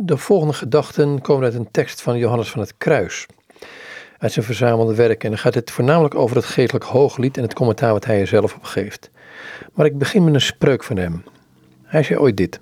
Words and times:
De 0.00 0.16
volgende 0.16 0.52
gedachten 0.52 1.20
komen 1.20 1.44
uit 1.44 1.54
een 1.54 1.70
tekst 1.70 2.02
van 2.02 2.18
Johannes 2.18 2.50
van 2.50 2.60
het 2.60 2.74
Kruis. 2.76 3.26
Uit 4.18 4.32
zijn 4.32 4.44
verzamelde 4.44 4.94
werk. 4.94 5.24
En 5.24 5.30
dan 5.30 5.38
gaat 5.38 5.54
het 5.54 5.70
voornamelijk 5.70 6.14
over 6.14 6.36
het 6.36 6.44
geestelijk 6.44 6.84
hooglied 6.84 7.36
en 7.36 7.42
het 7.42 7.54
commentaar 7.54 7.92
wat 7.92 8.04
hij 8.04 8.20
er 8.20 8.26
zelf 8.26 8.54
op 8.54 8.64
geeft. 8.64 9.10
Maar 9.72 9.86
ik 9.86 9.98
begin 9.98 10.24
met 10.24 10.34
een 10.34 10.40
spreuk 10.40 10.84
van 10.84 10.96
hem. 10.96 11.24
Hij 11.82 12.02
zei 12.02 12.18
ooit 12.18 12.36
dit. 12.36 12.60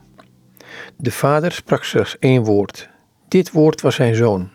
De 0.96 1.11
vader 1.11 1.53
sprak 1.53 1.85
slechts 1.85 2.19
één 2.19 2.45
woord. 2.45 2.88
Dit 3.29 3.51
woord 3.51 3.81
was 3.81 3.95
zijn 3.95 4.15
zoon. 4.15 4.51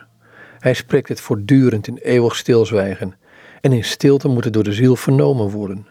Hij 0.60 0.74
spreekt 0.74 1.10
het 1.10 1.22
voortdurend 1.22 1.88
in 1.88 1.98
eeuwig 1.98 2.36
stilzwijgen. 2.36 3.16
En 3.62 3.74
in 3.74 3.84
stilte 3.84 4.28
moet 4.28 4.44
het 4.44 4.54
door 4.54 4.64
de 4.64 4.74
ziel 4.74 4.96
vernomen 4.96 5.50
worden. 5.50 5.88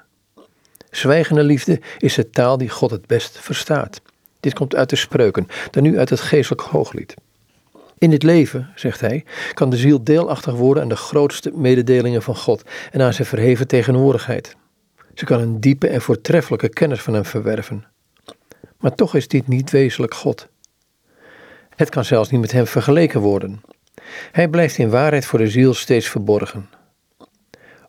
Zwijgende 0.90 1.42
liefde 1.42 1.80
is 1.98 2.14
de 2.14 2.30
taal 2.30 2.58
die 2.58 2.68
God 2.68 2.90
het 2.90 3.06
best 3.06 3.38
verstaat. 3.38 4.02
Dit 4.40 4.54
komt 4.54 4.74
uit 4.74 4.90
de 4.90 4.96
spreuken, 4.96 5.46
dan 5.70 5.82
nu 5.82 5.98
uit 5.98 6.10
het 6.10 6.20
geestelijk 6.20 6.62
hooglied. 6.62 7.14
In 7.98 8.10
dit 8.10 8.22
leven, 8.22 8.70
zegt 8.74 9.00
hij, 9.00 9.24
kan 9.54 9.70
de 9.70 9.76
ziel 9.76 10.04
deelachtig 10.04 10.54
worden 10.54 10.82
aan 10.82 10.88
de 10.88 10.96
grootste 10.96 11.52
mededelingen 11.54 12.22
van 12.22 12.36
God 12.36 12.62
en 12.90 13.02
aan 13.02 13.12
zijn 13.12 13.28
verheven 13.28 13.66
tegenwoordigheid. 13.66 14.56
Ze 15.14 15.24
kan 15.24 15.40
een 15.40 15.60
diepe 15.60 15.88
en 15.88 16.00
voortreffelijke 16.00 16.68
kennis 16.68 17.02
van 17.02 17.14
hem 17.14 17.24
verwerven. 17.24 17.84
Maar 18.78 18.94
toch 18.94 19.14
is 19.14 19.28
dit 19.28 19.48
niet 19.48 19.70
wezenlijk 19.70 20.14
God. 20.14 20.48
Het 21.76 21.88
kan 21.88 22.04
zelfs 22.04 22.30
niet 22.30 22.40
met 22.40 22.52
hem 22.52 22.66
vergeleken 22.66 23.20
worden. 23.20 23.60
Hij 24.32 24.48
blijft 24.48 24.78
in 24.78 24.90
waarheid 24.90 25.26
voor 25.26 25.38
de 25.38 25.50
ziel 25.50 25.74
steeds 25.74 26.08
verborgen. 26.08 26.68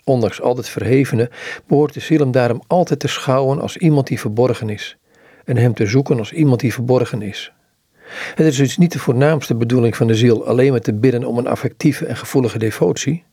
Ondanks 0.04 0.42
al 0.42 0.58
het 0.58 0.70
verhevene 0.70 1.30
behoort 1.68 1.94
de 1.94 2.00
ziel 2.00 2.20
hem 2.20 2.31
daarom 2.31 2.62
altijd 2.68 3.00
te 3.00 3.08
schouwen 3.08 3.62
als 3.62 3.78
iemand 3.78 4.08
die 4.08 4.20
verborgen 4.20 4.70
is, 4.70 4.98
en 5.45 5.58
hem 5.58 5.73
te 5.73 5.86
zoeken 5.86 6.18
als 6.18 6.31
iemand 6.31 6.59
die 6.59 6.73
verborgen 6.73 7.22
is. 7.22 7.52
Het 8.36 8.45
is 8.45 8.55
dus 8.55 8.77
niet 8.77 8.91
de 8.91 9.00
voornaamste 9.00 9.55
bedoeling 9.55 9.95
van 9.95 10.08
de 10.08 10.16
ziel 10.16 10.45
alleen 10.45 10.72
maar 10.72 10.80
te 10.80 10.94
bidden 10.94 11.23
om 11.23 11.38
een 11.38 11.48
affectieve 11.48 12.05
en 12.05 12.17
gevoelige 12.17 12.58
devotie, 12.58 13.23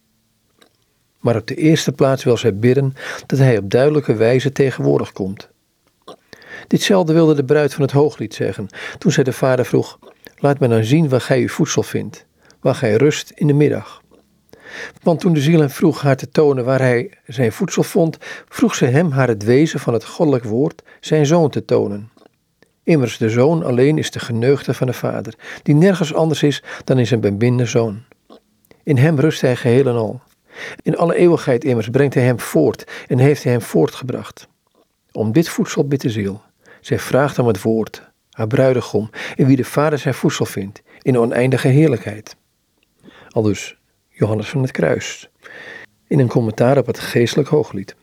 maar 1.21 1.37
op 1.37 1.47
de 1.47 1.55
eerste 1.55 1.93
plaats 1.93 2.25
wil 2.25 2.37
zij 2.37 2.57
bidden 2.57 2.95
dat 3.27 3.39
hij 3.39 3.59
op 3.59 3.71
duidelijke 3.71 4.15
wijze 4.15 4.53
tegenwoordig 4.53 5.13
komt. 5.13 5.49
Ditzelfde 6.67 7.13
wilde 7.13 7.35
de 7.35 7.45
bruid 7.45 7.75
van 7.75 7.83
het 7.83 7.93
hooglied 7.93 8.35
zeggen, 8.35 8.67
toen 8.99 9.13
zij 9.13 9.25
de 9.25 9.33
vader 9.33 9.65
vroeg: 9.65 9.99
Laat 10.37 10.59
me 10.59 10.69
dan 10.69 10.85
zien 10.85 11.09
waar 11.09 11.21
gij 11.21 11.41
uw 11.41 11.49
voedsel 11.49 11.83
vindt, 11.83 12.27
waar 12.61 12.75
gij 12.75 12.95
rust 12.95 13.33
in 13.35 13.47
de 13.47 13.53
middag. 13.53 14.03
Want 15.03 15.21
toen 15.21 15.33
de 15.33 15.41
ziel 15.41 15.61
hem 15.61 15.71
vroeg 15.71 16.03
haar 16.03 16.17
te 16.17 16.31
tonen 16.31 16.65
waar 16.65 16.81
hij 16.81 17.11
zijn 17.27 17.53
voedsel 17.53 17.83
vond, 17.83 18.19
vroeg 18.49 18.75
ze 18.75 18.85
hem 18.85 19.11
haar 19.11 19.29
het 19.29 19.45
wezen 19.45 19.81
van 19.81 19.93
het 19.93 20.05
goddelijk 20.05 20.45
woord, 20.45 20.83
zijn 21.01 21.27
zoon 21.27 21.51
te 21.51 21.65
tonen. 21.65 22.11
Immers 22.83 23.19
de 23.19 23.31
zoon 23.31 23.65
alleen 23.65 23.99
is 23.99 24.11
de 24.11 24.19
geneugde 24.19 24.75
van 24.75 24.87
de 24.87 24.93
vader, 24.93 25.35
die 25.63 25.75
nergens 25.75 26.15
anders 26.15 26.43
is 26.43 26.63
dan 26.85 26.99
in 26.99 27.07
zijn 27.07 27.21
beminde 27.21 27.67
zoon. 27.67 28.03
In 28.83 28.97
hem 28.97 29.21
rust 29.21 29.41
hij 29.41 29.57
geheel 29.57 29.87
en 29.87 29.95
al. 29.95 30.21
In 30.83 30.97
alle 30.97 31.15
eeuwigheid 31.15 31.65
immers 31.65 31.89
brengt 31.89 32.15
hij 32.15 32.25
hem 32.25 32.41
voort 32.41 32.85
en 33.07 33.19
heeft 33.19 33.43
hij 33.43 33.53
hem 33.53 33.63
voortgebracht. 33.63 34.49
Om 35.13 35.33
dit 35.33 35.49
voedsel 35.49 35.87
bidt 35.87 36.03
de 36.03 36.11
ziel. 36.11 36.43
Zij 36.81 36.99
vraagt 36.99 37.39
om 37.39 37.47
het 37.47 37.63
woord, 37.63 38.03
haar 38.31 38.47
bruidegom, 38.47 39.11
in 39.35 39.47
wie 39.47 39.57
de 39.57 39.65
vader 39.65 39.99
zijn 39.99 40.15
voedsel 40.15 40.45
vindt, 40.45 40.83
in 41.03 41.19
oneindige 41.19 41.69
heerlijkheid. 41.69 42.37
Al 43.29 43.43
dus 43.43 43.78
Johannes 44.19 44.49
van 44.49 44.63
het 44.63 44.71
Kruis, 44.71 45.31
in 46.07 46.19
een 46.19 46.29
commentaar 46.29 46.79
op 46.79 46.87
het 46.87 46.99
geestelijk 46.99 47.49
hooglied. 47.49 47.97